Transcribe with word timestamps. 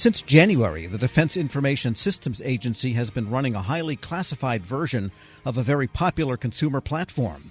Since 0.00 0.22
January, 0.22 0.86
the 0.86 0.96
Defense 0.96 1.36
Information 1.36 1.94
Systems 1.94 2.40
Agency 2.40 2.94
has 2.94 3.10
been 3.10 3.28
running 3.28 3.54
a 3.54 3.60
highly 3.60 3.96
classified 3.96 4.62
version 4.62 5.12
of 5.44 5.58
a 5.58 5.62
very 5.62 5.86
popular 5.86 6.38
consumer 6.38 6.80
platform. 6.80 7.50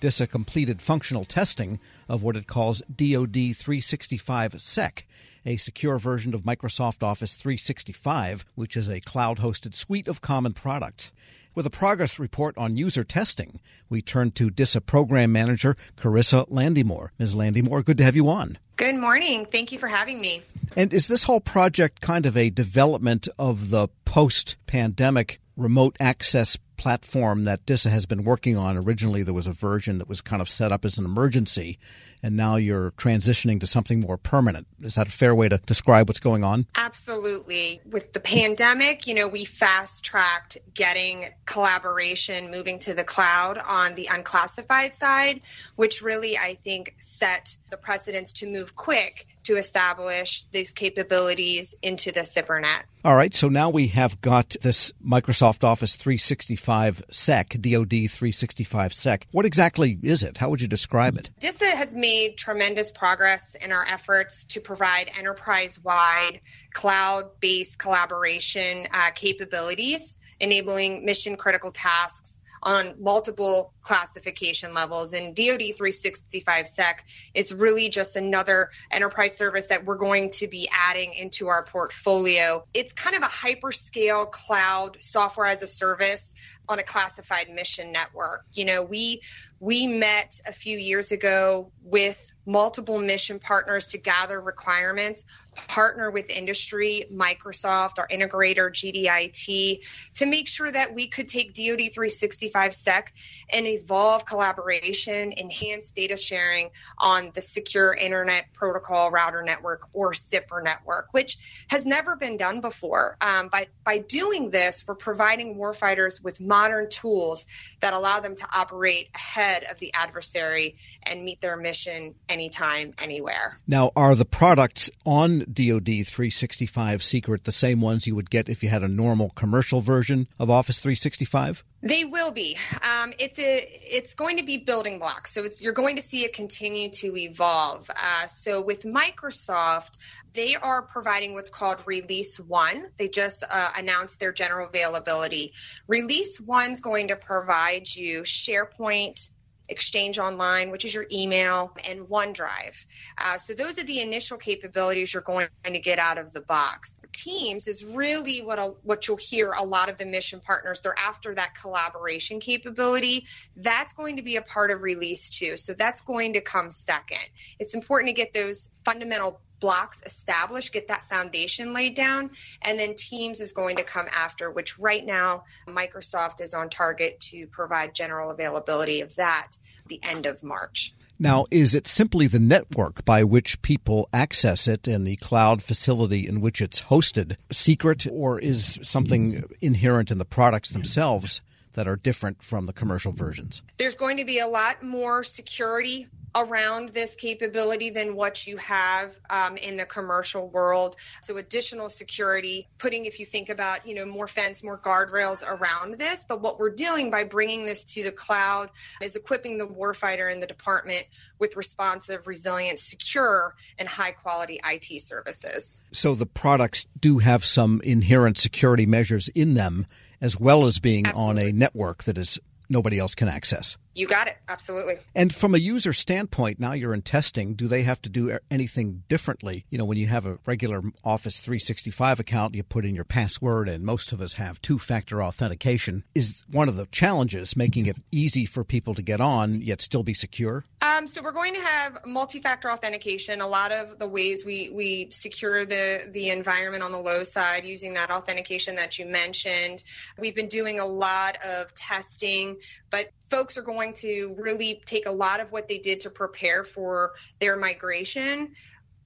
DISA 0.00 0.26
completed 0.26 0.80
functional 0.80 1.26
testing 1.26 1.78
of 2.08 2.22
what 2.22 2.36
it 2.36 2.46
calls 2.46 2.80
DoD 2.88 3.54
365 3.54 4.58
SEC, 4.58 5.06
a 5.44 5.58
secure 5.58 5.98
version 5.98 6.32
of 6.32 6.44
Microsoft 6.44 7.02
Office 7.02 7.36
365, 7.36 8.46
which 8.54 8.78
is 8.78 8.88
a 8.88 9.00
cloud 9.00 9.40
hosted 9.40 9.74
suite 9.74 10.08
of 10.08 10.22
common 10.22 10.54
products. 10.54 11.12
With 11.54 11.66
a 11.66 11.70
progress 11.70 12.18
report 12.18 12.56
on 12.56 12.78
user 12.78 13.04
testing, 13.04 13.60
we 13.90 14.00
turn 14.00 14.30
to 14.30 14.48
DISA 14.48 14.80
Program 14.80 15.32
Manager 15.32 15.76
Carissa 15.98 16.48
Landymore. 16.48 17.10
Ms. 17.18 17.34
Landymore, 17.34 17.84
good 17.84 17.98
to 17.98 18.04
have 18.04 18.16
you 18.16 18.26
on. 18.30 18.56
Good 18.80 18.96
morning. 18.96 19.44
Thank 19.44 19.72
you 19.72 19.78
for 19.78 19.88
having 19.88 20.22
me. 20.22 20.40
And 20.74 20.94
is 20.94 21.06
this 21.06 21.24
whole 21.24 21.42
project 21.42 22.00
kind 22.00 22.24
of 22.24 22.34
a 22.34 22.48
development 22.48 23.28
of 23.38 23.68
the 23.68 23.88
post 24.06 24.56
pandemic 24.66 25.38
remote 25.54 25.96
access 26.00 26.56
platform 26.80 27.44
that 27.44 27.66
DISA 27.66 27.90
has 27.90 28.06
been 28.06 28.24
working 28.24 28.56
on. 28.56 28.78
Originally, 28.78 29.22
there 29.22 29.34
was 29.34 29.46
a 29.46 29.52
version 29.52 29.98
that 29.98 30.08
was 30.08 30.22
kind 30.22 30.40
of 30.40 30.48
set 30.48 30.72
up 30.72 30.86
as 30.86 30.96
an 30.96 31.04
emergency, 31.04 31.78
and 32.22 32.34
now 32.34 32.56
you're 32.56 32.92
transitioning 32.92 33.60
to 33.60 33.66
something 33.66 34.00
more 34.00 34.16
permanent. 34.16 34.66
Is 34.80 34.94
that 34.94 35.06
a 35.06 35.10
fair 35.10 35.34
way 35.34 35.50
to 35.50 35.58
describe 35.58 36.08
what's 36.08 36.20
going 36.20 36.42
on? 36.42 36.66
Absolutely. 36.78 37.80
With 37.84 38.14
the 38.14 38.20
pandemic, 38.20 39.06
you 39.06 39.14
know, 39.14 39.28
we 39.28 39.44
fast 39.44 40.06
tracked 40.06 40.56
getting 40.72 41.26
collaboration 41.44 42.50
moving 42.50 42.78
to 42.80 42.94
the 42.94 43.04
cloud 43.04 43.58
on 43.58 43.94
the 43.94 44.08
unclassified 44.10 44.94
side, 44.94 45.42
which 45.76 46.00
really, 46.00 46.38
I 46.38 46.54
think, 46.54 46.94
set 46.96 47.56
the 47.68 47.76
precedence 47.76 48.32
to 48.40 48.50
move 48.50 48.74
quick 48.74 49.26
to 49.44 49.56
establish 49.56 50.44
these 50.52 50.72
capabilities 50.72 51.74
into 51.82 52.12
the 52.12 52.20
SIPRNet. 52.20 52.82
All 53.02 53.16
right, 53.16 53.32
so 53.32 53.48
now 53.48 53.70
we 53.70 53.88
have 53.88 54.20
got 54.20 54.56
this 54.60 54.92
Microsoft 55.04 55.64
Office 55.64 55.96
365 55.96 57.02
SEC, 57.10 57.48
DoD 57.48 57.88
365 57.88 58.92
SEC. 58.92 59.26
What 59.30 59.46
exactly 59.46 59.98
is 60.02 60.22
it? 60.22 60.36
How 60.36 60.50
would 60.50 60.60
you 60.60 60.68
describe 60.68 61.16
it? 61.16 61.30
DISA 61.40 61.76
has 61.76 61.94
made 61.94 62.36
tremendous 62.36 62.90
progress 62.90 63.54
in 63.54 63.72
our 63.72 63.84
efforts 63.88 64.44
to 64.44 64.60
provide 64.60 65.10
enterprise 65.18 65.82
wide 65.82 66.40
cloud 66.74 67.40
based 67.40 67.78
collaboration 67.78 68.86
uh, 68.92 69.10
capabilities, 69.14 70.18
enabling 70.38 71.06
mission 71.06 71.36
critical 71.36 71.70
tasks 71.70 72.40
on 72.62 72.94
multiple 72.98 73.72
classification 73.80 74.74
levels. 74.74 75.12
And 75.12 75.34
DoD 75.34 75.62
365 75.76 76.68
SEC 76.68 77.04
is 77.34 77.54
really 77.54 77.88
just 77.88 78.16
another 78.16 78.70
enterprise 78.90 79.36
service 79.36 79.68
that 79.68 79.84
we're 79.84 79.96
going 79.96 80.30
to 80.34 80.46
be 80.46 80.68
adding 80.72 81.14
into 81.14 81.48
our 81.48 81.64
portfolio. 81.64 82.64
It's 82.74 82.92
kind 82.92 83.16
of 83.16 83.22
a 83.22 83.26
hyperscale 83.26 84.30
cloud 84.30 85.00
software 85.00 85.46
as 85.46 85.62
a 85.62 85.66
service 85.66 86.34
on 86.68 86.78
a 86.78 86.82
classified 86.82 87.50
mission 87.50 87.92
network. 87.92 88.44
You 88.52 88.64
know, 88.64 88.82
we 88.82 89.22
we 89.58 89.86
met 89.86 90.40
a 90.48 90.52
few 90.52 90.78
years 90.78 91.12
ago 91.12 91.68
with 91.82 92.32
multiple 92.46 92.98
mission 92.98 93.38
partners 93.38 93.88
to 93.88 93.98
gather 93.98 94.40
requirements, 94.40 95.26
partner 95.68 96.10
with 96.10 96.30
industry, 96.30 97.04
Microsoft, 97.12 97.98
our 97.98 98.08
integrator, 98.08 98.70
GDIT, 98.70 99.84
to 100.14 100.26
make 100.26 100.48
sure 100.48 100.70
that 100.70 100.94
we 100.94 101.08
could 101.08 101.28
take 101.28 101.54
DoD 101.54 101.92
365 101.92 102.72
SEC 102.74 103.12
and 103.52 103.66
evolve 103.66 104.24
collaboration, 104.24 105.32
enhance 105.36 105.92
data 105.92 106.16
sharing 106.16 106.70
on 106.98 107.30
the 107.34 107.40
secure 107.40 107.92
internet 107.92 108.52
protocol 108.52 109.10
router 109.10 109.42
network 109.42 109.88
or 109.92 110.12
SIPR 110.12 110.62
network, 110.62 111.08
which 111.12 111.64
has 111.68 111.86
never 111.86 112.16
been 112.16 112.36
done 112.36 112.60
before. 112.60 113.16
Um, 113.20 113.48
by, 113.48 113.66
by 113.84 113.98
doing 113.98 114.50
this, 114.50 114.84
we're 114.86 114.94
providing 114.94 115.56
warfighters 115.56 116.22
with 116.22 116.40
modern 116.40 116.88
tools 116.88 117.46
that 117.80 117.94
allow 117.94 118.20
them 118.20 118.34
to 118.34 118.46
operate 118.54 119.08
ahead 119.14 119.64
of 119.70 119.78
the 119.78 119.92
adversary 119.94 120.76
and 121.02 121.24
meet 121.24 121.40
their 121.40 121.56
mission 121.56 122.14
anytime, 122.28 122.94
anywhere. 123.02 123.52
Now, 123.66 123.92
are 123.96 124.14
the 124.14 124.24
products 124.24 124.90
on 125.04 125.44
DoD 125.54 126.06
365 126.06 127.02
Secret 127.02 127.44
the 127.44 127.52
same 127.52 127.80
ones 127.80 128.06
you 128.06 128.14
would 128.14 128.30
get 128.30 128.48
if 128.48 128.62
you 128.62 128.68
had 128.68 128.82
a 128.82 128.88
normal 128.88 129.30
commercial 129.30 129.80
version 129.80 130.28
of 130.38 130.50
Office 130.50 130.80
365? 130.80 131.64
They 131.82 132.04
will 132.04 132.30
be. 132.30 132.58
Um, 132.82 133.12
it's 133.18 133.38
a. 133.38 133.58
It's 133.96 134.14
going 134.14 134.36
to 134.36 134.44
be 134.44 134.58
building 134.58 134.98
blocks. 134.98 135.32
So 135.32 135.44
you're 135.60 135.72
going 135.72 135.96
to 135.96 136.02
see 136.02 136.24
it 136.24 136.34
continue 136.34 136.90
to 136.90 137.16
evolve. 137.16 137.88
Uh, 137.90 138.26
so 138.26 138.60
with 138.60 138.84
Microsoft, 138.84 139.98
they 140.34 140.56
are 140.56 140.82
providing 140.82 141.32
what's 141.32 141.48
called 141.48 141.82
Release 141.86 142.38
One. 142.38 142.86
They 142.98 143.08
just 143.08 143.44
uh, 143.50 143.70
announced 143.78 144.20
their 144.20 144.32
general 144.32 144.68
availability. 144.68 145.52
Release 145.86 146.38
One's 146.40 146.80
going 146.80 147.08
to 147.08 147.16
provide 147.16 147.88
you 147.88 148.22
SharePoint 148.22 149.30
Exchange 149.70 150.18
Online, 150.18 150.70
which 150.70 150.84
is 150.84 150.92
your 150.92 151.06
email, 151.10 151.74
and 151.88 152.00
OneDrive. 152.00 152.84
Uh, 153.16 153.38
so 153.38 153.54
those 153.54 153.80
are 153.80 153.86
the 153.86 154.00
initial 154.00 154.36
capabilities 154.36 155.14
you're 155.14 155.22
going 155.22 155.48
to 155.64 155.78
get 155.78 155.98
out 155.98 156.18
of 156.18 156.32
the 156.32 156.42
box. 156.42 156.98
Teams 157.12 157.66
is 157.68 157.84
really 157.84 158.40
what 158.40 158.58
a, 158.58 158.74
what 158.82 159.08
you'll 159.08 159.16
hear 159.16 159.52
a 159.52 159.64
lot 159.64 159.90
of 159.90 159.98
the 159.98 160.06
mission 160.06 160.40
partners. 160.40 160.80
They're 160.80 160.94
after 160.98 161.34
that 161.34 161.54
collaboration 161.60 162.40
capability. 162.40 163.26
That's 163.56 163.92
going 163.92 164.16
to 164.16 164.22
be 164.22 164.36
a 164.36 164.42
part 164.42 164.70
of 164.70 164.82
release 164.82 165.38
two. 165.38 165.56
So 165.56 165.72
that's 165.72 166.02
going 166.02 166.34
to 166.34 166.40
come 166.40 166.70
second. 166.70 167.18
It's 167.58 167.74
important 167.74 168.08
to 168.08 168.14
get 168.14 168.34
those 168.34 168.70
fundamental 168.84 169.40
blocks 169.60 170.02
established, 170.04 170.72
get 170.72 170.88
that 170.88 171.04
foundation 171.04 171.72
laid 171.72 171.94
down, 171.94 172.30
and 172.62 172.78
then 172.78 172.94
Teams 172.96 173.40
is 173.40 173.52
going 173.52 173.76
to 173.76 173.84
come 173.84 174.06
after, 174.14 174.50
which 174.50 174.78
right 174.78 175.04
now 175.04 175.44
Microsoft 175.68 176.40
is 176.40 176.54
on 176.54 176.70
target 176.70 177.20
to 177.20 177.46
provide 177.46 177.94
general 177.94 178.30
availability 178.30 179.02
of 179.02 179.14
that 179.16 179.52
the 179.86 180.00
end 180.02 180.26
of 180.26 180.42
March. 180.42 180.94
Now, 181.22 181.44
is 181.50 181.74
it 181.74 181.86
simply 181.86 182.28
the 182.28 182.38
network 182.38 183.04
by 183.04 183.24
which 183.24 183.60
people 183.60 184.08
access 184.10 184.66
it 184.66 184.88
and 184.88 185.06
the 185.06 185.16
cloud 185.16 185.62
facility 185.62 186.26
in 186.26 186.40
which 186.40 186.62
it's 186.62 186.80
hosted 186.84 187.36
secret, 187.52 188.06
or 188.10 188.38
is 188.38 188.78
something 188.82 189.44
inherent 189.60 190.10
in 190.10 190.16
the 190.16 190.24
products 190.24 190.70
themselves 190.70 191.42
that 191.74 191.86
are 191.86 191.96
different 191.96 192.42
from 192.42 192.64
the 192.64 192.72
commercial 192.72 193.12
versions? 193.12 193.62
There's 193.78 193.96
going 193.96 194.16
to 194.16 194.24
be 194.24 194.38
a 194.38 194.46
lot 194.46 194.82
more 194.82 195.22
security 195.22 196.06
around 196.34 196.90
this 196.90 197.14
capability 197.14 197.90
than 197.90 198.14
what 198.14 198.46
you 198.46 198.56
have 198.58 199.16
um, 199.28 199.56
in 199.56 199.76
the 199.76 199.84
commercial 199.84 200.48
world. 200.48 200.96
So 201.22 201.36
additional 201.36 201.88
security, 201.88 202.68
putting, 202.78 203.06
if 203.06 203.18
you 203.20 203.26
think 203.26 203.48
about, 203.48 203.86
you 203.86 203.94
know, 203.94 204.06
more 204.06 204.28
fence, 204.28 204.62
more 204.62 204.78
guardrails 204.78 205.46
around 205.46 205.94
this. 205.94 206.24
But 206.24 206.40
what 206.40 206.58
we're 206.58 206.74
doing 206.74 207.10
by 207.10 207.24
bringing 207.24 207.66
this 207.66 207.84
to 207.94 208.04
the 208.04 208.12
cloud 208.12 208.70
is 209.02 209.16
equipping 209.16 209.58
the 209.58 209.66
warfighter 209.66 210.30
and 210.30 210.42
the 210.42 210.46
department 210.46 211.04
with 211.38 211.56
responsive, 211.56 212.26
resilient, 212.26 212.78
secure, 212.78 213.54
and 213.78 213.88
high 213.88 214.12
quality 214.12 214.60
IT 214.64 215.02
services. 215.02 215.82
So 215.92 216.14
the 216.14 216.26
products 216.26 216.86
do 216.98 217.18
have 217.18 217.44
some 217.44 217.80
inherent 217.82 218.38
security 218.38 218.86
measures 218.86 219.28
in 219.28 219.54
them 219.54 219.86
as 220.20 220.38
well 220.38 220.66
as 220.66 220.78
being 220.78 221.06
Absolutely. 221.06 221.42
on 221.42 221.48
a 221.48 221.52
network 221.52 222.04
that 222.04 222.18
is 222.18 222.38
nobody 222.68 222.98
else 222.98 223.14
can 223.14 223.28
access. 223.28 223.76
You 223.94 224.06
got 224.06 224.28
it. 224.28 224.36
Absolutely. 224.48 224.94
And 225.14 225.34
from 225.34 225.54
a 225.54 225.58
user 225.58 225.92
standpoint, 225.92 226.60
now 226.60 226.72
you're 226.72 226.94
in 226.94 227.02
testing, 227.02 227.54
do 227.54 227.66
they 227.66 227.82
have 227.82 228.00
to 228.02 228.08
do 228.08 228.38
anything 228.50 229.02
differently? 229.08 229.64
You 229.68 229.78
know, 229.78 229.84
when 229.84 229.98
you 229.98 230.06
have 230.06 230.26
a 230.26 230.38
regular 230.46 230.82
Office 231.04 231.40
365 231.40 232.20
account, 232.20 232.54
you 232.54 232.62
put 232.62 232.84
in 232.84 232.94
your 232.94 233.04
password, 233.04 233.68
and 233.68 233.84
most 233.84 234.12
of 234.12 234.20
us 234.20 234.34
have 234.34 234.62
two 234.62 234.78
factor 234.78 235.22
authentication. 235.22 236.04
Is 236.14 236.44
one 236.50 236.68
of 236.68 236.76
the 236.76 236.86
challenges 236.86 237.56
making 237.56 237.86
it 237.86 237.96
easy 238.12 238.46
for 238.46 238.62
people 238.62 238.94
to 238.94 239.02
get 239.02 239.20
on, 239.20 239.60
yet 239.60 239.80
still 239.80 240.04
be 240.04 240.14
secure? 240.14 240.64
Um, 240.82 241.06
so 241.06 241.22
we're 241.22 241.32
going 241.32 241.54
to 241.54 241.60
have 241.60 242.00
multi 242.06 242.40
factor 242.40 242.70
authentication. 242.70 243.40
A 243.40 243.46
lot 243.46 243.72
of 243.72 243.98
the 243.98 244.06
ways 244.06 244.44
we, 244.46 244.70
we 244.70 245.08
secure 245.10 245.64
the, 245.64 246.08
the 246.12 246.30
environment 246.30 246.82
on 246.82 246.92
the 246.92 246.98
low 246.98 247.24
side 247.24 247.64
using 247.64 247.94
that 247.94 248.10
authentication 248.10 248.76
that 248.76 248.98
you 248.98 249.06
mentioned. 249.06 249.82
We've 250.18 250.34
been 250.34 250.48
doing 250.48 250.78
a 250.78 250.86
lot 250.86 251.38
of 251.44 251.74
testing, 251.74 252.58
but 252.90 253.10
folks 253.30 253.56
are 253.56 253.62
going 253.62 253.79
to 253.88 254.34
really 254.38 254.82
take 254.84 255.06
a 255.06 255.10
lot 255.10 255.40
of 255.40 255.50
what 255.52 255.68
they 255.68 255.78
did 255.78 256.00
to 256.00 256.10
prepare 256.10 256.62
for 256.64 257.12
their 257.40 257.56
migration 257.56 258.52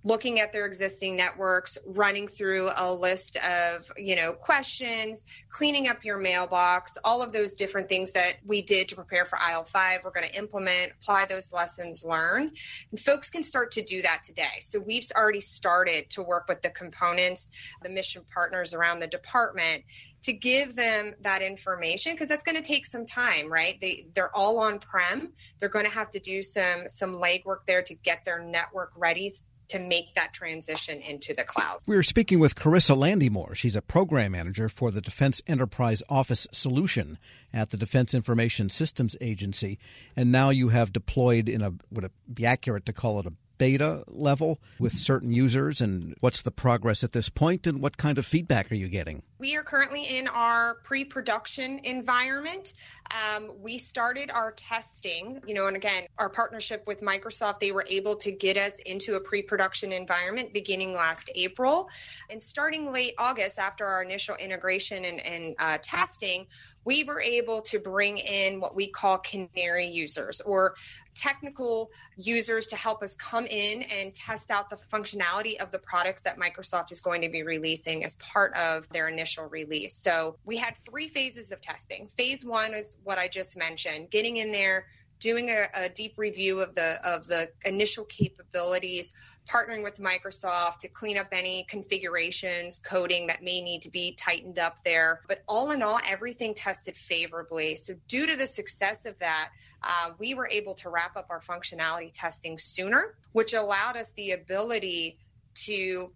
looking 0.05 0.39
at 0.41 0.53
their 0.53 0.67
existing 0.67 1.17
networks, 1.17 1.79
running 1.87 2.29
through 2.29 2.69
a 2.77 2.93
list 2.93 3.37
of, 3.37 3.91
you 3.97 4.17
know, 4.17 4.33
questions, 4.35 5.25
cleaning 5.49 5.89
up 5.89 6.05
your 6.05 6.19
mailbox, 6.19 6.99
all 7.03 7.23
of 7.23 7.33
those 7.33 7.55
different 7.55 7.89
things 7.89 8.13
that 8.13 8.35
we 8.45 8.61
did 8.61 8.89
to 8.89 8.97
prepare 8.97 9.25
for 9.25 9.39
IL5. 9.39 10.05
We're 10.05 10.11
going 10.11 10.29
to 10.29 10.37
implement, 10.37 10.93
apply 11.01 11.25
those 11.25 11.53
lessons 11.55 12.05
learned. 12.05 12.55
And 12.91 13.01
folks 13.01 13.31
can 13.31 13.43
start 13.43 13.73
to 13.73 13.83
do 13.83 14.03
that 14.03 14.23
today. 14.23 14.61
So 14.61 14.79
we've 14.79 15.05
already 15.17 15.41
started 15.41 16.11
to 16.11 16.23
work 16.23 16.49
with 16.49 16.61
the 16.61 16.71
components, 16.71 17.51
the 17.83 17.89
mission 17.89 18.23
partners 18.33 18.75
around 18.75 19.01
the 19.01 19.07
department 19.07 19.85
to 20.25 20.33
give 20.33 20.75
them 20.75 21.13
that 21.21 21.43
information 21.43 22.13
because 22.13 22.29
that's 22.29 22.45
going 22.45 22.57
to 22.57 22.63
take 22.63 22.87
some 22.87 23.05
time 23.05 23.53
right 23.53 23.79
they 23.81 24.07
they're 24.15 24.35
all 24.35 24.59
on 24.61 24.79
prem 24.79 25.31
they're 25.59 25.69
going 25.69 25.85
to 25.85 25.91
have 25.91 26.11
to 26.11 26.19
do 26.19 26.43
some 26.43 26.89
some 26.89 27.21
legwork 27.21 27.67
there 27.67 27.83
to 27.83 27.95
get 27.95 28.25
their 28.25 28.43
network 28.43 28.93
ready 28.97 29.31
to 29.69 29.79
make 29.79 30.15
that 30.15 30.33
transition 30.33 31.01
into 31.01 31.35
the 31.35 31.45
cloud. 31.45 31.81
We 31.87 31.97
are 31.97 32.03
speaking 32.03 32.39
with 32.39 32.55
Carissa 32.55 32.97
Landymore. 32.97 33.55
She's 33.55 33.77
a 33.77 33.83
program 33.83 34.33
manager 34.33 34.69
for 34.69 34.91
the 34.91 35.01
Defense 35.01 35.43
Enterprise 35.47 36.03
Office 36.09 36.47
Solution 36.53 37.19
at 37.53 37.71
the 37.71 37.77
Defense 37.77 38.15
Information 38.15 38.71
Systems 38.71 39.17
Agency. 39.21 39.79
And 40.17 40.31
now 40.33 40.51
you 40.51 40.69
have 40.69 40.93
deployed 40.93 41.49
in 41.49 41.63
a, 41.63 41.73
would 41.91 42.05
it 42.05 42.13
be 42.33 42.47
accurate 42.47 42.87
to 42.87 42.93
call 42.93 43.21
it 43.21 43.27
a 43.27 43.33
beta 43.59 44.03
level 44.09 44.59
with 44.79 44.93
certain 44.93 45.33
users 45.33 45.81
and 45.81 46.15
what's 46.21 46.43
the 46.43 46.51
progress 46.51 47.05
at 47.05 47.13
this 47.13 47.29
point 47.29 47.67
and 47.67 47.81
what 47.81 47.97
kind 47.97 48.19
of 48.19 48.27
feedback 48.27 48.71
are 48.71 48.75
you 48.75 48.89
getting? 48.89 49.23
We 49.39 49.57
are 49.57 49.65
currently 49.65 50.05
in 50.05 50.29
our 50.29 50.75
pre 50.85 51.05
production 51.05 51.81
environment. 51.83 52.73
Um, 53.11 53.51
we 53.63 53.79
started 53.79 54.31
our 54.31 54.53
testing, 54.53 55.43
you 55.47 55.55
know, 55.55 55.67
and 55.67 55.77
again, 55.77 56.05
our 56.19 56.31
partnership 56.31 56.87
with 56.87 57.01
Microsoft, 57.01 57.59
they 57.59 57.73
were 57.73 57.85
able 57.89 58.17
to 58.17 58.31
get 58.31 58.57
us 58.57 58.79
into 58.79 59.17
a 59.17 59.21
pre 59.21 59.43
production 59.43 59.93
environment 59.93 60.55
beginning 60.55 60.95
last 60.95 61.31
April. 61.35 61.89
And 62.31 62.41
starting 62.41 62.93
late 62.93 63.15
August, 63.19 63.59
after 63.59 63.85
our 63.87 64.03
initial 64.05 64.37
integration 64.37 65.05
and, 65.05 65.27
and 65.27 65.57
uh, 65.59 65.79
testing, 65.83 66.47
we 66.85 67.03
were 67.05 67.21
able 67.21 67.63
to 67.63 67.79
bring 67.81 68.19
in 68.19 68.61
what 68.61 68.77
we 68.77 68.89
call 68.89 69.19
canary 69.19 69.87
users 69.87 70.41
or 70.41 70.75
technical 71.15 71.91
users 72.17 72.69
to 72.69 72.77
help 72.77 73.03
us 73.03 73.15
come 73.15 73.47
in 73.47 73.83
and 73.83 74.13
test 74.13 74.51
out 74.51 74.69
the 74.69 74.77
functionality 74.77 75.57
of 75.61 75.73
the 75.73 75.79
products 75.79 76.23
that 76.23 76.39
Microsoft 76.39 76.93
is 76.93 77.01
going 77.01 77.23
to 77.23 77.31
be 77.31 77.43
releasing 77.43 78.05
as 78.05 78.17
part 78.17 78.53
of 78.55 78.89
their 78.91 79.09
initial 79.09 79.24
release. 79.49 79.95
So 79.95 80.37
we 80.45 80.57
had 80.57 80.77
three 80.77 81.09
phases 81.09 81.53
of 81.53 81.61
testing. 81.61 82.09
Phase 82.09 82.45
one 82.45 82.75
is 82.75 82.97
what 83.05 83.19
I 83.19 83.29
just 83.29 83.57
mentioned, 83.57 84.11
getting 84.11 84.37
in 84.37 84.53
there, 84.53 84.87
doing 85.21 85.49
a, 85.49 85.85
a, 85.85 85.89
deep 85.89 86.19
review 86.19 86.61
of 86.61 86.75
the 86.75 86.99
of 87.05 87.27
the 87.27 87.49
initial 87.65 88.05
capabilities, 88.05 89.15
partnering 89.49 89.83
with 89.83 89.99
Microsoft 89.99 90.79
to 90.79 90.89
clean 90.89 91.17
up 91.17 91.29
any 91.33 91.65
configurations, 91.69 92.79
coding 92.79 93.29
that 93.29 93.43
may 93.43 93.63
need 93.63 93.83
to 93.83 93.91
be 93.91 94.13
tightened 94.13 94.59
up 94.59 94.83
there. 94.85 95.21
But 95.29 95.43
all 95.49 95.71
in 95.71 95.83
all, 95.83 95.99
everything 96.09 96.55
tested 96.55 96.97
favorably. 96.97 97.77
So 97.77 97.95
due 98.09 98.27
to 98.27 98.37
the 98.37 98.47
success 98.47 99.07
of 99.07 99.19
that, 99.21 99.51
uh, 99.83 100.11
we 100.19 100.35
were 100.35 100.49
able 100.49 100.75
to 100.75 100.91
wrap 100.91 101.17
up 101.17 101.29
our 101.31 101.41
functionality 101.41 102.11
testing 102.13 102.59
sooner, 102.59 103.15
which 103.33 103.55
allowed 103.55 103.97
us 103.97 104.13
the 104.13 104.33
ability 104.33 105.19
to 105.55 106.13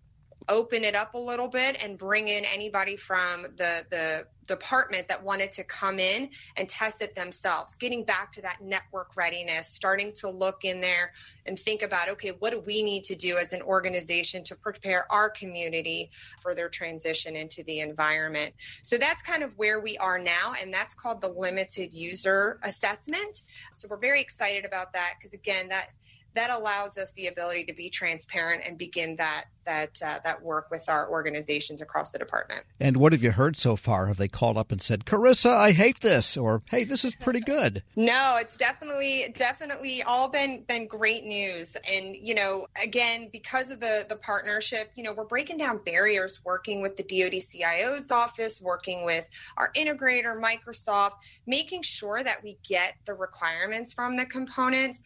open 0.49 0.85
it 0.85 0.95
up 0.95 1.15
a 1.15 1.19
little 1.19 1.49
bit 1.49 1.83
and 1.85 1.99
bring 1.99 2.29
in 2.29 2.45
anybody 2.45 2.97
from 2.97 3.43
the 3.43 3.85
the 3.91 4.27
department 4.47 5.09
that 5.09 5.23
wanted 5.23 5.53
to 5.53 5.63
come 5.63 5.99
in 5.99 6.31
and 6.57 6.69
test 6.69 7.03
it 7.03 7.15
themselves. 7.15 7.75
Getting 7.75 8.05
back 8.05 8.33
to 8.33 8.43
that 8.43 8.61
network 8.63 9.17
readiness 9.17 9.69
starting 9.69 10.13
to 10.17 10.31
look 10.31 10.65
in 10.65 10.81
there 10.81 11.13
and 11.47 11.59
think 11.59 11.83
about 11.83 12.09
okay 12.09 12.31
what 12.31 12.53
do 12.53 12.61
we 12.67 12.83
need 12.83 13.05
to 13.05 13.15
do 13.15 13.37
as 13.37 13.53
an 13.53 13.63
organization 13.63 14.43
to 14.45 14.57
prepare 14.57 15.07
our 15.13 15.29
community 15.29 16.11
for 16.43 16.55
their 16.55 16.69
transition 16.69 17.37
into 17.37 17.63
the 17.63 17.81
environment? 17.81 18.53
So 18.83 18.97
that's 18.97 19.23
kind 19.23 19.43
of 19.43 19.57
where 19.57 19.79
we 19.79 19.99
are 19.99 20.19
now 20.19 20.55
and 20.61 20.73
that's 20.73 20.95
called 20.95 21.21
the 21.21 21.29
limited 21.29 21.93
user 21.93 22.59
assessment. 22.65 23.43
So 23.73 23.89
we're 23.91 23.99
very 23.99 24.21
excited 24.21 24.65
about 24.65 24.95
that 24.95 25.15
because 25.19 25.35
again 25.35 25.69
that 25.69 25.87
that 26.35 26.51
allows 26.51 26.99
us 26.99 27.13
the 27.13 27.27
ability 27.27 27.65
to 27.65 27.73
be 27.73 27.89
transparent 27.91 28.63
and 28.67 28.79
begin 28.79 29.17
that 29.17 29.45
that 29.69 30.01
uh, 30.05 30.19
that 30.25 30.43
work 30.43 30.71
with 30.71 30.89
our 30.89 31.09
organizations 31.11 31.83
across 31.83 32.11
the 32.11 32.19
department. 32.19 32.65
And 32.81 32.97
what 32.97 33.13
have 33.13 33.23
you 33.23 33.33
heard 33.33 33.57
so 33.57 33.77
far? 33.77 34.07
Have 34.07 34.17
they 34.17 34.27
called 34.27 34.57
up 34.57 34.73
and 34.73 34.81
said, 34.81 35.05
"Carissa, 35.05 35.55
I 35.55 35.73
hate 35.73 36.01
this," 36.01 36.37
or 36.37 36.63
"Hey, 36.71 36.85
this 36.85 37.05
is 37.05 37.15
pretty 37.15 37.41
good"? 37.41 37.83
no, 37.97 38.39
it's 38.41 38.57
definitely 38.57 39.27
definitely 39.35 40.03
all 40.03 40.29
been 40.29 40.65
been 40.67 40.87
great 40.87 41.25
news. 41.25 41.77
And 41.91 42.17
you 42.17 42.35
know, 42.35 42.67
again, 42.83 43.29
because 43.31 43.71
of 43.71 43.81
the 43.81 44.07
the 44.09 44.17
partnership, 44.17 44.91
you 44.97 45.05
know, 45.05 45.13
we're 45.13 45.27
breaking 45.27 45.59
down 45.59 45.81
barriers, 45.85 46.41
working 46.45 46.81
with 46.81 46.97
the 46.97 47.03
DoD 47.03 47.43
CIO's 47.43 48.11
office, 48.11 48.63
working 48.63 49.05
with 49.05 49.29
our 49.57 49.71
integrator, 49.73 50.41
Microsoft, 50.41 51.13
making 51.47 51.83
sure 51.83 52.23
that 52.23 52.43
we 52.43 52.59
get 52.67 52.95
the 53.05 53.13
requirements 53.13 53.93
from 53.93 54.17
the 54.17 54.25
components 54.25 55.03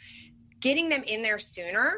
getting 0.63 0.89
them 0.89 1.05
in 1.07 1.23
there 1.23 1.39
sooner 1.39 1.93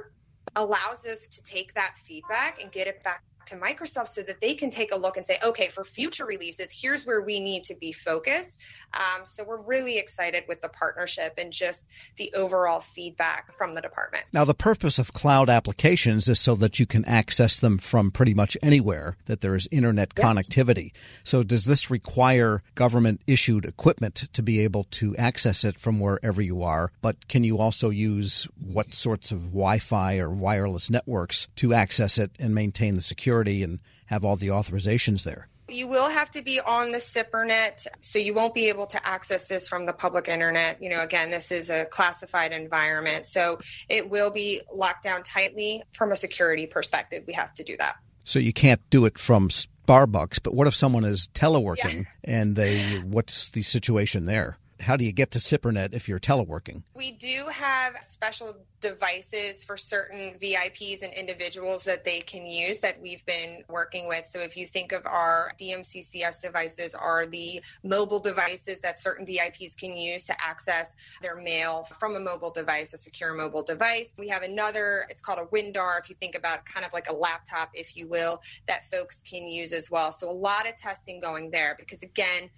allows 0.57 1.07
us 1.07 1.29
to 1.29 1.43
take 1.43 1.75
that 1.75 1.95
feedback 1.99 2.61
and 2.61 2.73
get 2.73 2.89
it 2.89 3.03
back 3.05 3.23
to 3.47 3.57
Microsoft 3.57 4.09
so 4.09 4.23
that 4.23 4.41
they 4.41 4.55
can 4.55 4.71
take 4.71 4.93
a 4.93 4.99
look 4.99 5.17
and 5.17 5.27
say, 5.27 5.39
okay, 5.45 5.69
for 5.69 5.85
future 5.85 6.25
releases, 6.25 6.73
here's 6.73 7.07
where 7.07 7.21
we 7.21 7.41
need 7.41 7.65
to 7.65 7.75
be 7.75 7.93
focused. 7.93 8.61
Um, 8.93 9.27
so 9.27 9.45
we're 9.45 9.61
really 9.61 9.99
excited 9.99 10.45
with 10.49 10.61
the 10.61 10.69
partnership 10.69 11.35
and 11.39 11.53
just 11.53 11.91
the 12.17 12.33
overall 12.37 12.81
feedback 12.81 13.53
from 13.53 13.75
the 13.75 13.81
department. 13.81 14.25
Now, 14.33 14.45
the 14.45 14.55
purpose 14.55 14.99
of 14.99 15.13
cloud 15.13 15.51
applications 15.51 16.29
is 16.29 16.41
so 16.41 16.55
that 16.57 16.79
you 16.79 16.87
can 16.87 17.05
access 17.05 17.59
them 17.59 17.79
from 17.79 18.11
pretty 18.11 18.35
much 18.35 18.57
anywhere, 18.63 19.17
that 19.27 19.41
there 19.41 19.55
is 19.55 19.69
internet 19.71 20.13
yep. 20.17 20.27
connectivity. 20.27 20.93
So 21.23 21.43
does 21.43 21.65
this 21.65 21.91
require 21.91 22.63
government 22.75 23.21
issued 23.27 23.65
equipment 23.65 24.29
to 24.33 24.43
be 24.43 24.61
able 24.61 24.85
to 24.85 25.17
access 25.17 25.65
it 25.65 25.79
from 25.79 26.01
wherever 26.01 26.41
you 26.41 26.63
are? 26.63 26.93
But 27.03 27.29
can 27.29 27.45
you 27.45 27.59
also 27.59 27.91
use 27.91 28.49
what 28.73 28.95
sorts 28.95 29.33
of 29.33 29.47
Wi 29.47 29.79
Fi 29.79 30.19
or 30.19 30.31
wireless 30.31 30.89
networks 30.91 31.49
to 31.57 31.75
access 31.75 32.19
it 32.19 32.31
and 32.39 32.55
maintain 32.55 32.95
the 32.95 33.03
security? 33.03 33.34
Security 33.35 33.63
and 33.63 33.81
have 34.07 34.25
all 34.25 34.37
the 34.37 34.49
authorizations 34.49 35.25
there. 35.25 35.49
You 35.69 35.89
will 35.89 36.11
have 36.11 36.29
to 36.31 36.43
be 36.43 36.61
on 36.61 36.93
the 36.93 36.99
SIPRNet, 36.99 37.87
so 38.01 38.19
you 38.19 38.35
won't 38.35 38.53
be 38.53 38.69
able 38.69 38.87
to 38.89 39.07
access 39.07 39.49
this 39.49 39.67
from 39.67 39.87
the 39.87 39.95
public 39.95 40.29
internet. 40.29 40.83
You 40.83 40.91
know, 40.91 41.03
again, 41.03 41.31
this 41.31 41.51
is 41.51 41.71
a 41.71 41.87
classified 41.87 42.53
environment, 42.53 43.25
so 43.25 43.59
it 43.89 44.11
will 44.11 44.31
be 44.31 44.61
locked 44.73 45.03
down 45.03 45.23
tightly 45.23 45.83
from 45.93 46.13
a 46.13 46.17
security 46.17 46.67
perspective. 46.67 47.25
We 47.27 47.33
have 47.33 47.53
to 47.55 47.65
do 47.65 47.77
that. 47.79 47.97
So 48.25 48.39
you 48.39 48.53
can't 48.53 48.81
do 48.91 49.07
it 49.07 49.19
from 49.19 49.49
Starbucks, 49.49 50.41
but 50.43 50.55
what 50.55 50.67
if 50.67 50.75
someone 50.75 51.07
is 51.07 51.29
teleworking 51.35 52.05
yeah. 52.05 52.41
and 52.41 52.57
they 52.57 52.79
what's 53.03 53.49
the 53.51 53.63
situation 53.63 54.27
there? 54.27 54.59
How 54.85 54.97
do 54.97 55.05
you 55.05 55.13
get 55.13 55.33
to 55.33 55.39
SIPRNet 55.39 55.95
if 55.95 56.09
you're 56.09 56.21
teleworking? 56.21 56.83
We 56.95 57.13
do 57.13 57.47
have 57.51 57.97
special 58.03 58.55
devices 58.81 59.65
for 59.65 59.77
certain 59.77 60.35
VIPs 60.41 61.03
and 61.03 61.13
individuals 61.15 61.85
that 61.85 62.05
they 62.05 62.21
can 62.21 62.47
use 62.47 62.81
that 62.81 63.01
we've 63.01 63.25
been 63.25 63.63
working 63.69 64.09
with. 64.09 64.25
So 64.27 64.41
if 64.41 64.57
you 64.57 64.67
think 64.67 64.93
of 64.93 65.07
our 65.07 65.53
DMCCS 65.61 66.43
devices 66.43 66.95
are 66.95 67.25
the 67.25 67.63
mobile 67.83 68.21
devices 68.21 68.83
that 68.83 68.99
certain 68.99 69.27
VIPs 69.27 69.77
can 69.77 69.97
use 69.97 70.27
to 70.27 70.35
access 70.39 70.97
their 71.23 71.37
mail 71.37 71.85
from 71.85 72.15
a 72.15 72.21
mobile 72.21 72.51
device, 72.51 72.93
a 72.93 72.99
secure 72.99 73.33
mobile 73.33 73.63
device. 73.63 74.15
We 74.19 74.29
have 74.29 74.43
another, 74.43 75.07
it's 75.09 75.23
called 75.23 75.39
a 75.39 75.47
WinDAR, 75.47 75.99
if 76.01 76.11
you 76.11 76.15
think 76.15 76.37
about 76.37 76.67
kind 76.67 76.85
of 76.85 76.93
like 76.93 77.09
a 77.09 77.15
laptop, 77.15 77.71
if 77.75 77.97
you 77.97 78.07
will, 78.07 78.41
that 78.69 78.85
folks 78.85 79.23
can 79.23 79.49
use 79.49 79.73
as 79.73 79.91
well. 79.91 80.13
So 80.13 80.31
a 80.31 80.33
lot 80.33 80.69
of 80.69 80.77
testing 80.77 81.21
going 81.21 81.51
there 81.51 81.75
because 81.79 82.03
again, 82.03 82.51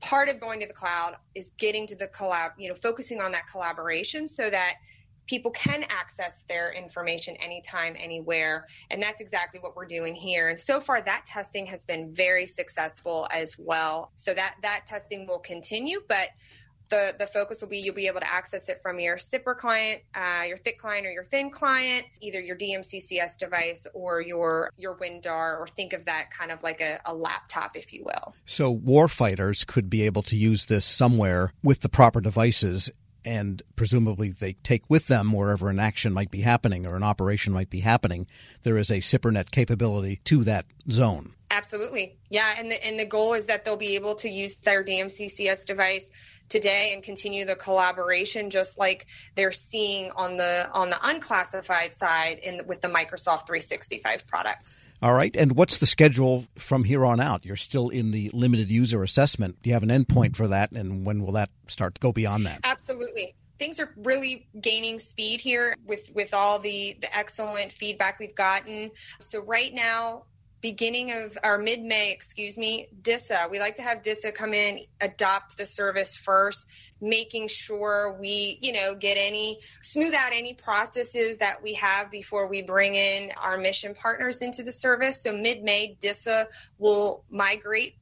part 0.00 0.30
of 0.30 0.40
going 0.40 0.60
to 0.60 0.66
the 0.66 0.74
cloud 0.74 1.16
is 1.34 1.50
getting 1.58 1.86
to 1.88 1.96
the 1.96 2.06
collab, 2.08 2.50
you 2.58 2.68
know, 2.68 2.74
focusing 2.74 3.20
on 3.20 3.32
that 3.32 3.46
collaboration 3.50 4.26
so 4.26 4.48
that 4.48 4.74
people 5.26 5.52
can 5.52 5.84
access 5.88 6.42
their 6.48 6.72
information 6.72 7.36
anytime, 7.36 7.94
anywhere. 7.96 8.66
And 8.90 9.00
that's 9.00 9.20
exactly 9.20 9.60
what 9.60 9.76
we're 9.76 9.86
doing 9.86 10.14
here. 10.14 10.48
And 10.48 10.58
so 10.58 10.80
far, 10.80 11.00
that 11.00 11.24
testing 11.24 11.66
has 11.66 11.84
been 11.84 12.12
very 12.12 12.46
successful 12.46 13.28
as 13.30 13.56
well. 13.56 14.10
So 14.16 14.34
that 14.34 14.56
that 14.62 14.86
testing 14.86 15.26
will 15.28 15.38
continue, 15.38 16.02
but 16.08 16.28
the, 16.90 17.14
the 17.18 17.26
focus 17.26 17.62
will 17.62 17.68
be 17.68 17.78
you'll 17.78 17.94
be 17.94 18.08
able 18.08 18.20
to 18.20 18.32
access 18.32 18.68
it 18.68 18.80
from 18.80 19.00
your 19.00 19.16
SIPR 19.16 19.56
client, 19.56 20.02
uh, 20.14 20.44
your 20.46 20.56
thick 20.56 20.78
client 20.78 21.06
or 21.06 21.10
your 21.10 21.22
thin 21.22 21.50
client, 21.50 22.04
either 22.20 22.40
your 22.40 22.56
DMCCS 22.56 23.38
device 23.38 23.86
or 23.94 24.20
your 24.20 24.70
your 24.76 24.94
WinDAR, 24.96 25.58
or 25.58 25.66
think 25.66 25.92
of 25.92 26.04
that 26.06 26.30
kind 26.30 26.50
of 26.50 26.62
like 26.62 26.80
a, 26.80 27.00
a 27.06 27.14
laptop, 27.14 27.76
if 27.76 27.92
you 27.92 28.04
will. 28.04 28.34
So 28.44 28.76
warfighters 28.76 29.66
could 29.66 29.88
be 29.88 30.02
able 30.02 30.22
to 30.22 30.36
use 30.36 30.66
this 30.66 30.84
somewhere 30.84 31.52
with 31.62 31.80
the 31.80 31.88
proper 31.88 32.20
devices 32.20 32.90
and 33.24 33.62
presumably 33.76 34.30
they 34.30 34.54
take 34.54 34.88
with 34.88 35.06
them 35.06 35.32
wherever 35.32 35.68
an 35.68 35.78
action 35.78 36.12
might 36.12 36.30
be 36.30 36.40
happening 36.40 36.86
or 36.86 36.96
an 36.96 37.02
operation 37.02 37.52
might 37.52 37.70
be 37.70 37.80
happening. 37.80 38.26
There 38.62 38.76
is 38.76 38.90
a 38.90 38.98
SIPRNet 38.98 39.50
capability 39.50 40.20
to 40.24 40.44
that 40.44 40.66
zone. 40.90 41.34
Absolutely, 41.50 42.16
yeah, 42.28 42.54
and 42.58 42.70
the 42.70 42.86
and 42.86 42.98
the 42.98 43.06
goal 43.06 43.34
is 43.34 43.48
that 43.48 43.64
they'll 43.64 43.76
be 43.76 43.96
able 43.96 44.14
to 44.16 44.28
use 44.28 44.56
their 44.60 44.84
DMCCS 44.84 45.66
device 45.66 46.39
today 46.50 46.90
and 46.92 47.02
continue 47.02 47.46
the 47.46 47.54
collaboration 47.54 48.50
just 48.50 48.78
like 48.78 49.06
they're 49.36 49.52
seeing 49.52 50.10
on 50.16 50.36
the 50.36 50.68
on 50.74 50.90
the 50.90 50.98
unclassified 51.04 51.94
side 51.94 52.40
in 52.42 52.60
with 52.66 52.80
the 52.82 52.88
Microsoft 52.88 53.46
365 53.46 54.26
products. 54.26 54.86
All 55.02 55.14
right, 55.14 55.34
and 55.34 55.52
what's 55.52 55.78
the 55.78 55.86
schedule 55.86 56.44
from 56.58 56.84
here 56.84 57.06
on 57.06 57.20
out? 57.20 57.46
You're 57.46 57.56
still 57.56 57.88
in 57.88 58.10
the 58.10 58.30
limited 58.34 58.70
user 58.70 59.02
assessment. 59.02 59.62
Do 59.62 59.70
you 59.70 59.74
have 59.74 59.82
an 59.82 59.88
endpoint 59.88 60.36
for 60.36 60.48
that 60.48 60.72
and 60.72 61.06
when 61.06 61.22
will 61.24 61.32
that 61.32 61.48
start 61.66 61.94
to 61.94 62.00
go 62.00 62.12
beyond 62.12 62.44
that? 62.44 62.60
Absolutely 62.64 63.34
things 63.60 63.78
are 63.78 63.92
really 63.98 64.48
gaining 64.58 64.98
speed 64.98 65.38
here 65.38 65.76
with 65.86 66.10
with 66.14 66.32
all 66.32 66.58
the 66.58 66.96
the 67.02 67.08
excellent 67.14 67.70
feedback 67.70 68.18
we've 68.18 68.34
gotten 68.34 68.90
so 69.20 69.42
right 69.42 69.74
now 69.74 70.24
beginning 70.60 71.12
of 71.12 71.36
our 71.42 71.58
mid 71.58 71.80
May, 71.82 72.12
excuse 72.12 72.58
me, 72.58 72.88
DISA. 73.02 73.48
We 73.50 73.58
like 73.58 73.76
to 73.76 73.82
have 73.82 74.02
DISA 74.02 74.32
come 74.32 74.52
in, 74.52 74.80
adopt 75.00 75.56
the 75.56 75.66
service 75.66 76.18
first, 76.18 76.70
making 77.00 77.48
sure 77.48 78.16
we, 78.20 78.58
you 78.60 78.72
know, 78.72 78.94
get 78.94 79.16
any 79.18 79.58
smooth 79.80 80.14
out 80.14 80.32
any 80.32 80.54
processes 80.54 81.38
that 81.38 81.62
we 81.62 81.74
have 81.74 82.10
before 82.10 82.48
we 82.48 82.62
bring 82.62 82.94
in 82.94 83.30
our 83.40 83.56
mission 83.56 83.94
partners 83.94 84.42
into 84.42 84.62
the 84.62 84.72
service. 84.72 85.22
So 85.22 85.36
mid 85.36 85.62
May, 85.62 85.96
DISA 86.00 86.46
will 86.78 87.24
migrate 87.30 87.94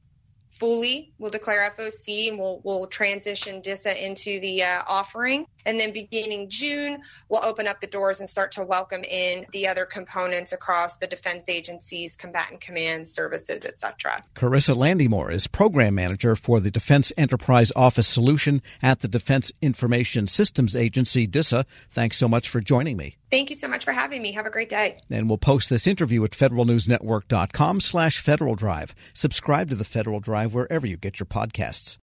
fully. 0.49 1.13
We'll 1.17 1.31
declare 1.31 1.69
FOC 1.69 2.29
and 2.29 2.37
we'll, 2.37 2.61
we'll 2.63 2.87
transition 2.87 3.61
DISA 3.61 4.05
into 4.05 4.39
the 4.39 4.63
uh, 4.63 4.83
offering. 4.85 5.45
And 5.65 5.79
then 5.79 5.93
beginning 5.93 6.49
June, 6.49 7.01
we'll 7.29 7.43
open 7.43 7.67
up 7.67 7.81
the 7.81 7.87
doors 7.87 8.19
and 8.19 8.29
start 8.29 8.53
to 8.53 8.63
welcome 8.63 9.03
in 9.03 9.45
the 9.51 9.67
other 9.67 9.85
components 9.85 10.53
across 10.53 10.97
the 10.97 11.07
defense 11.07 11.49
agencies, 11.49 12.15
combatant 12.15 12.61
commands, 12.61 13.11
services, 13.11 13.65
etc. 13.65 14.23
Carissa 14.35 14.75
Landymore 14.75 15.31
is 15.31 15.47
program 15.47 15.95
manager 15.95 16.35
for 16.35 16.59
the 16.59 16.71
Defense 16.71 17.11
Enterprise 17.17 17.71
Office 17.75 18.07
Solution 18.07 18.61
at 18.81 19.01
the 19.01 19.07
Defense 19.07 19.51
Information 19.61 20.27
Systems 20.27 20.75
Agency, 20.75 21.27
DISA. 21.27 21.65
Thanks 21.89 22.17
so 22.17 22.27
much 22.27 22.49
for 22.49 22.61
joining 22.61 22.97
me. 22.97 23.17
Thank 23.31 23.49
you 23.49 23.55
so 23.55 23.67
much 23.67 23.85
for 23.85 23.91
having 23.91 24.21
me. 24.21 24.31
Have 24.33 24.45
a 24.45 24.49
great 24.49 24.69
day. 24.69 25.01
And 25.09 25.29
we'll 25.29 25.37
post 25.37 25.69
this 25.69 25.87
interview 25.87 26.23
at 26.23 26.31
federalnewsnetwork.com 26.31 27.81
slash 27.81 28.19
Federal 28.19 28.55
Drive. 28.55 28.95
Subscribe 29.13 29.69
to 29.69 29.75
the 29.75 29.83
Federal 29.83 30.19
Drive 30.19 30.53
wherever 30.53 30.87
you 30.87 30.97
get 30.97 31.19
your 31.19 31.27
podcasts. 31.27 31.97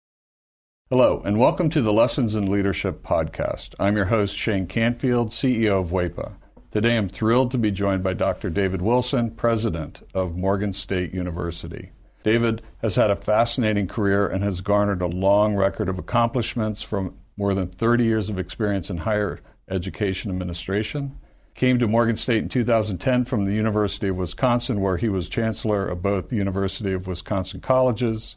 Hello, 0.88 1.20
and 1.24 1.36
welcome 1.36 1.68
to 1.70 1.82
the 1.82 1.92
Lessons 1.92 2.36
in 2.36 2.48
Leadership 2.48 3.02
podcast. 3.02 3.74
I'm 3.80 3.96
your 3.96 4.04
host, 4.04 4.36
Shane 4.36 4.68
Canfield, 4.68 5.30
CEO 5.30 5.80
of 5.80 5.90
WEPA. 5.90 6.34
Today 6.70 6.96
I'm 6.96 7.08
thrilled 7.08 7.50
to 7.50 7.58
be 7.58 7.72
joined 7.72 8.04
by 8.04 8.12
Dr. 8.12 8.50
David 8.50 8.80
Wilson, 8.80 9.32
president 9.32 10.08
of 10.14 10.36
Morgan 10.36 10.72
State 10.72 11.12
University. 11.12 11.90
David 12.22 12.62
has 12.82 12.94
had 12.94 13.10
a 13.10 13.16
fascinating 13.16 13.88
career 13.88 14.28
and 14.28 14.44
has 14.44 14.60
garnered 14.60 15.02
a 15.02 15.08
long 15.08 15.56
record 15.56 15.88
of 15.88 15.98
accomplishments 15.98 16.82
from 16.82 17.16
more 17.36 17.52
than 17.52 17.66
30 17.66 18.04
years 18.04 18.28
of 18.28 18.38
experience 18.38 18.88
in 18.88 18.98
higher 18.98 19.40
education 19.68 20.30
administration. 20.30 21.18
Came 21.56 21.80
to 21.80 21.88
Morgan 21.88 22.16
State 22.16 22.44
in 22.44 22.48
2010 22.48 23.24
from 23.24 23.44
the 23.44 23.54
University 23.54 24.06
of 24.06 24.16
Wisconsin, 24.18 24.80
where 24.80 24.98
he 24.98 25.08
was 25.08 25.28
chancellor 25.28 25.88
of 25.88 26.00
both 26.00 26.28
the 26.28 26.36
University 26.36 26.92
of 26.92 27.08
Wisconsin 27.08 27.58
colleges 27.60 28.36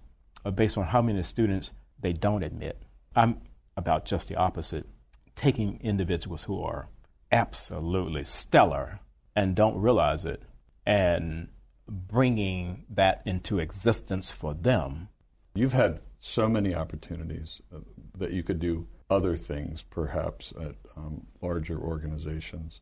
uh, 0.45 0.51
based 0.51 0.77
on 0.77 0.85
how 0.85 1.01
many 1.01 1.21
students 1.23 1.71
they 1.99 2.13
don't 2.13 2.43
admit. 2.43 2.81
I'm 3.15 3.41
about 3.77 4.05
just 4.05 4.27
the 4.27 4.35
opposite, 4.35 4.87
taking 5.35 5.79
individuals 5.81 6.43
who 6.43 6.61
are 6.61 6.89
absolutely 7.31 8.25
stellar 8.25 8.99
and 9.35 9.55
don't 9.55 9.79
realize 9.79 10.25
it 10.25 10.43
and 10.85 11.49
bringing 11.87 12.85
that 12.89 13.21
into 13.25 13.59
existence 13.59 14.31
for 14.31 14.53
them. 14.53 15.09
You've 15.53 15.73
had 15.73 16.01
so 16.19 16.47
many 16.47 16.73
opportunities 16.73 17.61
uh, 17.73 17.79
that 18.17 18.31
you 18.31 18.43
could 18.43 18.59
do 18.59 18.87
other 19.09 19.35
things, 19.35 19.83
perhaps 19.83 20.53
at 20.59 20.75
um, 20.95 21.27
larger 21.41 21.77
organizations, 21.77 22.81